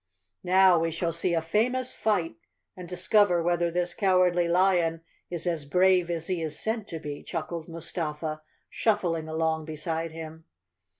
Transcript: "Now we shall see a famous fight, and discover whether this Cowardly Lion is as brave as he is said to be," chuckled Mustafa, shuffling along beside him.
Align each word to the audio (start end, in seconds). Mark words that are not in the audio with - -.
"Now 0.43 0.79
we 0.79 0.89
shall 0.89 1.13
see 1.13 1.35
a 1.35 1.43
famous 1.43 1.93
fight, 1.93 2.37
and 2.75 2.89
discover 2.89 3.43
whether 3.43 3.69
this 3.69 3.93
Cowardly 3.93 4.47
Lion 4.47 5.01
is 5.29 5.45
as 5.45 5.63
brave 5.63 6.09
as 6.09 6.25
he 6.25 6.41
is 6.41 6.59
said 6.59 6.87
to 6.87 6.97
be," 6.97 7.21
chuckled 7.21 7.67
Mustafa, 7.69 8.41
shuffling 8.67 9.27
along 9.27 9.65
beside 9.65 10.11
him. 10.11 10.45